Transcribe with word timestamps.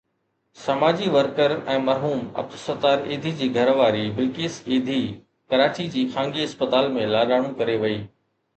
سماجي 0.59 1.09
ورڪر 1.15 1.51
۽ 1.73 1.75
مرحوم 1.89 2.23
عبدالستار 2.43 3.03
ايڌي 3.11 3.35
جي 3.43 3.51
گهر 3.59 3.71
واري 3.81 4.07
بلقيس 4.17 4.57
ايڌي 4.73 4.97
ڪراچي 5.55 5.89
جي 5.99 6.09
خانگي 6.17 6.45
اسپتال 6.49 6.93
۾ 7.01 7.09
لاڏاڻو 7.15 7.57
ڪري 7.63 7.81
وئي. 7.87 8.05